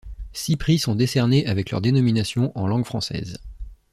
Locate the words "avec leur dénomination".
1.45-2.51